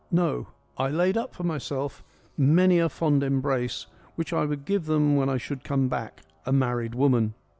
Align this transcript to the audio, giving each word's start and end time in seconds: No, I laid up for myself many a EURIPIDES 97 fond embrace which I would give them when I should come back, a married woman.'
No, 0.09 0.47
I 0.79 0.89
laid 0.89 1.15
up 1.15 1.35
for 1.35 1.43
myself 1.43 2.03
many 2.35 2.79
a 2.79 2.85
EURIPIDES 2.89 3.01
97 3.01 3.11
fond 3.11 3.23
embrace 3.23 3.85
which 4.15 4.33
I 4.33 4.45
would 4.45 4.65
give 4.65 4.87
them 4.87 5.15
when 5.15 5.29
I 5.29 5.37
should 5.37 5.63
come 5.63 5.89
back, 5.89 6.23
a 6.43 6.51
married 6.51 6.95
woman.' 6.95 7.35